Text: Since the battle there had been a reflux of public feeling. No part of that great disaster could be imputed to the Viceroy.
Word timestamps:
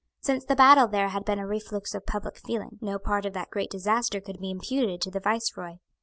Since 0.19 0.45
the 0.45 0.55
battle 0.55 0.87
there 0.87 1.09
had 1.09 1.25
been 1.25 1.37
a 1.37 1.45
reflux 1.45 1.93
of 1.93 2.07
public 2.07 2.39
feeling. 2.39 2.79
No 2.81 2.97
part 2.97 3.23
of 3.23 3.33
that 3.33 3.51
great 3.51 3.69
disaster 3.69 4.19
could 4.19 4.39
be 4.39 4.49
imputed 4.49 4.99
to 5.01 5.11
the 5.11 5.19
Viceroy. 5.19 5.75